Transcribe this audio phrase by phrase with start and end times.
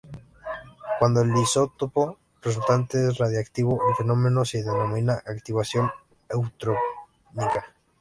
[0.97, 5.91] Cuando el isótopo resultante es radiactivo el fenómeno se denomina Activación
[6.27, 7.67] Neutrónica.